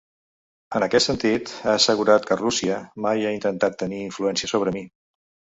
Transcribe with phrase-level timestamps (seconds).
[0.79, 4.83] En aquest sentit, ha assegurat que “Rússia mai ha intentat tenir influència sobre mi”.